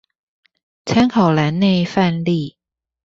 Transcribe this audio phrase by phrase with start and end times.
[0.83, 2.57] 參考欄內範例